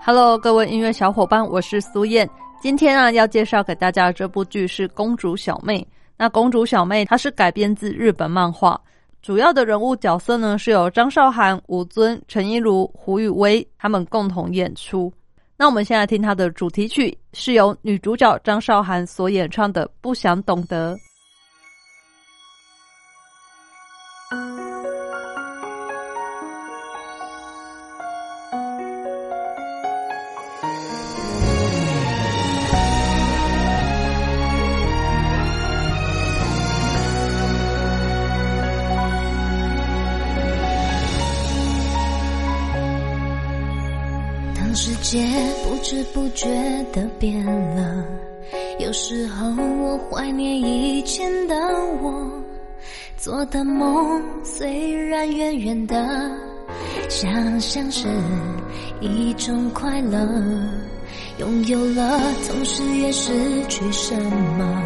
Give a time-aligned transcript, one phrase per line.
[0.00, 2.28] Hello，各位音乐小伙伴，我是苏燕。
[2.60, 5.80] 今天啊，要介绍给大家这部剧是《公主小妹》。
[6.16, 8.80] 那《公主小妹》它是改编自日本漫画，
[9.20, 15.12] 主要的人物角色呢是由张韶涵、吴尊、陈亦儒、胡宇威他们共同演出。
[15.56, 20.94] 那我们现在听它的主题曲，是由女主角张韶涵所演唱的《不想懂得》。
[45.10, 45.26] 界
[45.64, 46.46] 不知不觉
[46.92, 47.42] 的变
[47.74, 48.04] 了，
[48.78, 49.46] 有时候
[49.80, 51.56] 我怀念以前的
[52.02, 52.30] 我，
[53.16, 55.96] 做的梦虽然远远的，
[57.08, 58.06] 想象是
[59.00, 60.28] 一种快乐，
[61.38, 63.32] 拥有了同时也失
[63.66, 64.14] 去什
[64.58, 64.82] 么，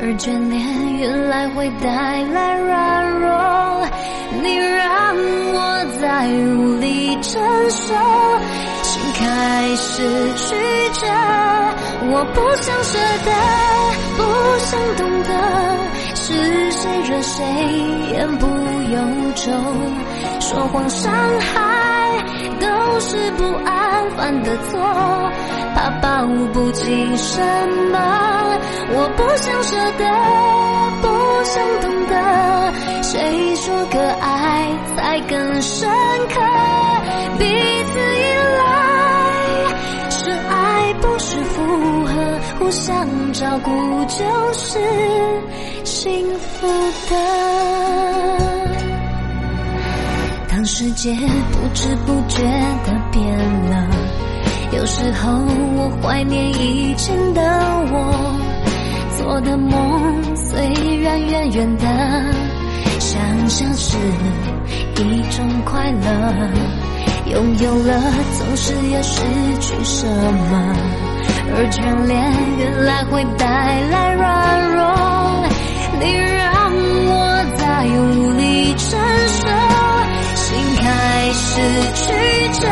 [0.00, 3.88] 而眷恋原来会带来软弱，
[4.40, 5.16] 你让
[5.52, 7.20] 我再无力。
[9.82, 10.00] 开始
[10.36, 10.54] 曲
[10.92, 11.08] 折，
[12.12, 13.30] 我不想舍得，
[14.16, 14.22] 不
[14.60, 15.30] 想懂得，
[16.14, 17.42] 是谁惹谁
[18.12, 19.00] 言不由
[19.34, 19.52] 衷，
[20.40, 22.24] 说谎伤害
[22.60, 24.78] 都是不安犯的错，
[25.74, 27.42] 怕抱不紧什
[27.90, 27.98] 么，
[28.94, 30.04] 我不想舍得，
[31.02, 31.08] 不
[31.42, 32.14] 想懂得，
[33.02, 35.90] 谁说可爱才更深
[36.28, 36.40] 刻，
[37.36, 37.44] 彼
[37.92, 37.98] 此
[42.72, 43.70] 想，照顾
[44.06, 44.24] 就
[44.54, 44.78] 是
[45.84, 46.66] 幸福
[47.10, 47.16] 的。
[50.48, 53.22] 当世界不知不觉的变
[53.70, 53.86] 了，
[54.74, 55.32] 有时候
[55.76, 57.42] 我怀念以前的
[57.92, 58.40] 我，
[59.18, 60.58] 做的梦虽
[61.02, 61.86] 然远远的，
[62.98, 63.98] 想象是
[64.96, 66.48] 一种快乐。
[67.26, 68.00] 拥有了，
[68.38, 69.22] 总是要失
[69.60, 70.76] 去什么，
[71.54, 72.12] 而眷恋
[72.58, 73.44] 原来会带
[73.90, 74.26] 来软
[74.72, 74.80] 弱，
[76.00, 76.72] 你让
[77.08, 77.12] 我
[77.56, 78.88] 再无力承
[79.28, 79.42] 受，
[80.34, 80.84] 心开
[81.32, 81.50] 始
[81.94, 82.02] 曲
[82.60, 82.64] 折，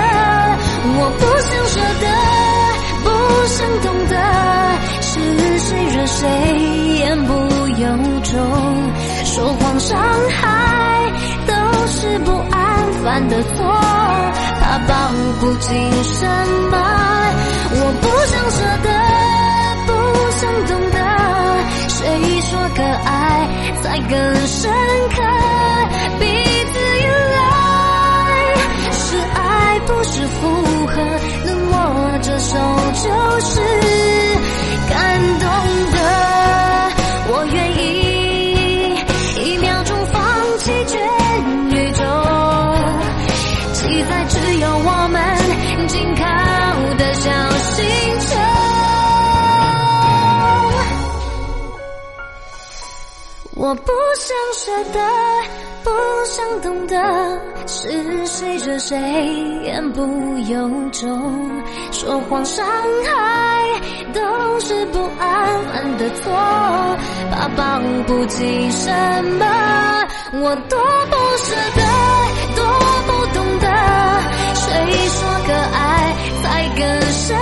[0.97, 2.05] 我不想舍得，
[3.05, 3.07] 不
[3.49, 4.15] 想懂得，
[5.03, 5.11] 是
[5.59, 6.19] 谁惹谁
[7.01, 7.33] 言不
[7.79, 7.83] 由
[8.23, 8.33] 衷，
[9.25, 9.99] 说谎伤
[10.31, 10.39] 害
[11.47, 11.53] 都
[11.87, 12.59] 是不安
[13.05, 13.51] 犯的错。
[14.61, 14.93] 怕抱
[15.41, 15.69] 不紧
[16.05, 16.27] 什
[16.71, 16.77] 么，
[17.73, 19.00] 我不想舍得，
[53.71, 54.99] 我不想舍得，
[55.85, 55.91] 不
[56.27, 58.99] 想懂得，是谁惹谁
[59.63, 60.03] 言不
[60.49, 63.81] 由衷，说谎伤害
[64.13, 66.33] 都是不安分的错，
[67.31, 68.91] 怕抱不紧什
[69.39, 69.47] 么，
[70.33, 70.77] 我多
[71.09, 71.81] 不舍得，
[72.57, 72.65] 多
[73.07, 73.69] 不懂得。
[74.53, 74.67] 谁
[75.11, 77.39] 说可爱才更深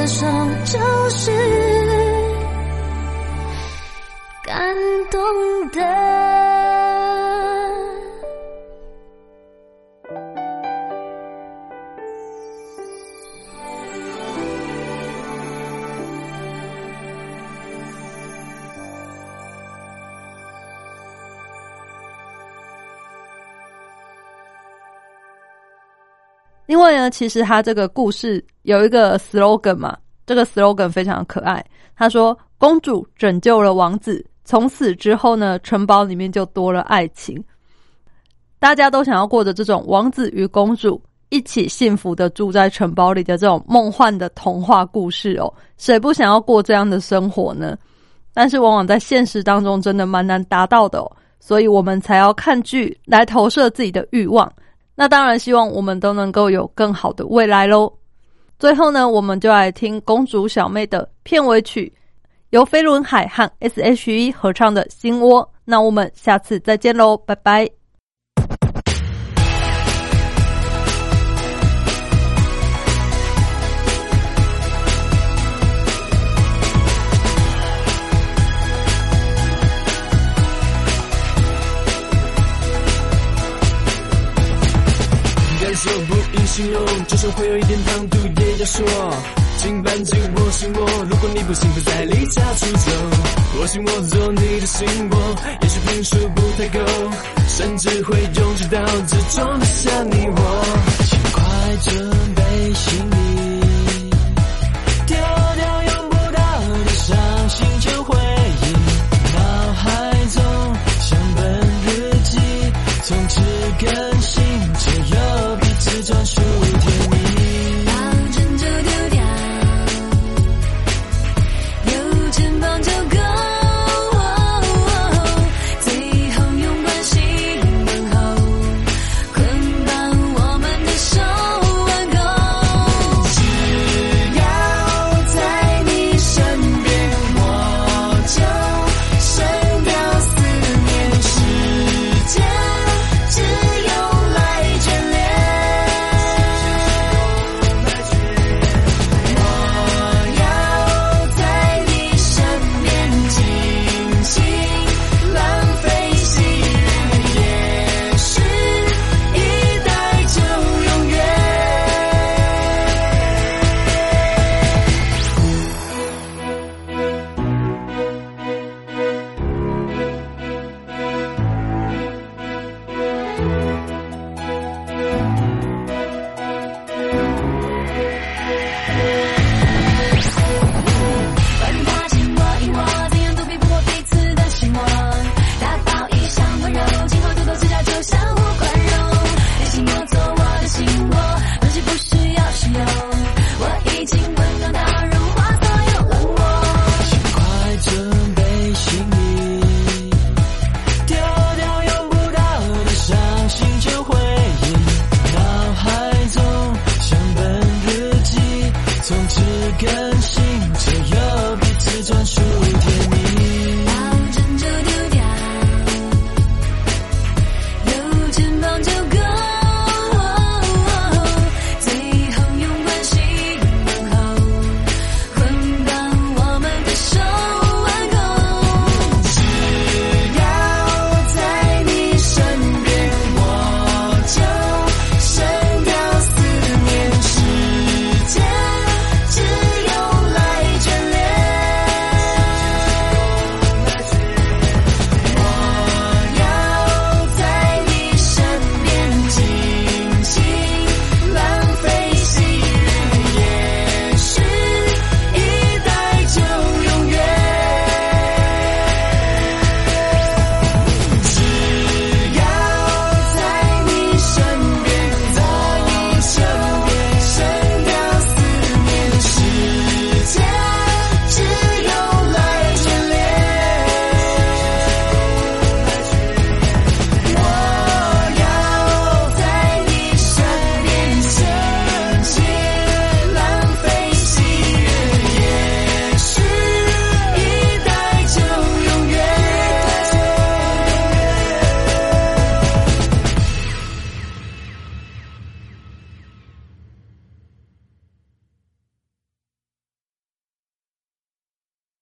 [0.00, 0.26] 的手
[0.64, 1.69] 就是。
[26.70, 31.66] 另外呢，其实他这个故事有一个 slogan 嘛，这个 slogan 非常可爱。
[31.96, 37.42] 他说：“公主拯救了王子，从此之后呢，城堡里面就多了爱情。
[38.60, 45.52] 大家都想要过着这种王子与公主一起幸福的住在城堡里的这种梦幻的童话故事哦。
[45.76, 47.76] 谁不想要过这样的生活呢？
[48.32, 54.48] 但是往往在现实当中真的蛮难达到的哦，所以我们才要看剧来投射自己的欲望。”
[55.00, 57.90] 那当然，希望我们都能够有更好的未来喽。
[58.58, 61.90] 最后呢，我们就来听公主小妹的片尾曲，
[62.50, 65.42] 由飞轮海和 S.H.E 合唱的《心窝》。
[65.64, 67.79] 那我们下次再见喽，拜拜。
[86.50, 88.84] 形容，就算会有一点唐突，也要说。
[89.58, 92.90] 请搬进我心窝，如果你不幸福，再离家出走。
[93.56, 96.80] 或许我做你的心窝，也许分数不太够，
[97.46, 100.64] 甚至会用直到只装得下你我。
[101.06, 103.49] 请快准备行李。